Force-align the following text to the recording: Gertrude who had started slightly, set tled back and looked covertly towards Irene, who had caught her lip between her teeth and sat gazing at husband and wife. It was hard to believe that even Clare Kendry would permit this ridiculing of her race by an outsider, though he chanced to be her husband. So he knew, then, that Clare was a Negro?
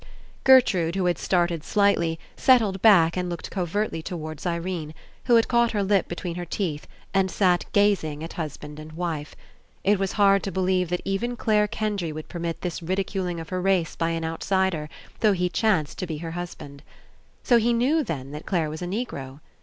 Gertrude 0.45 0.95
who 0.95 1.05
had 1.05 1.19
started 1.19 1.63
slightly, 1.63 2.19
set 2.35 2.59
tled 2.59 2.81
back 2.81 3.15
and 3.15 3.29
looked 3.29 3.51
covertly 3.51 4.01
towards 4.01 4.47
Irene, 4.47 4.95
who 5.25 5.35
had 5.35 5.47
caught 5.47 5.73
her 5.73 5.83
lip 5.83 6.07
between 6.07 6.33
her 6.37 6.43
teeth 6.45 6.87
and 7.13 7.29
sat 7.29 7.65
gazing 7.71 8.23
at 8.23 8.33
husband 8.33 8.79
and 8.79 8.93
wife. 8.93 9.35
It 9.83 9.99
was 9.99 10.13
hard 10.13 10.41
to 10.41 10.51
believe 10.51 10.89
that 10.89 11.03
even 11.05 11.35
Clare 11.37 11.67
Kendry 11.67 12.11
would 12.11 12.29
permit 12.29 12.61
this 12.61 12.81
ridiculing 12.81 13.39
of 13.39 13.49
her 13.49 13.61
race 13.61 13.95
by 13.95 14.09
an 14.09 14.25
outsider, 14.25 14.89
though 15.19 15.33
he 15.33 15.49
chanced 15.49 15.99
to 15.99 16.07
be 16.07 16.17
her 16.17 16.31
husband. 16.31 16.81
So 17.43 17.59
he 17.59 17.71
knew, 17.71 18.03
then, 18.03 18.31
that 18.31 18.47
Clare 18.47 18.71
was 18.71 18.81
a 18.81 18.87
Negro? 18.87 19.39